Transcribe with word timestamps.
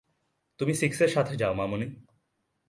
তুমি 0.59 0.73
সিক্সের 0.75 1.09
সাথে 1.09 1.33
যাও, 1.35 1.53
মামণি। 1.53 1.87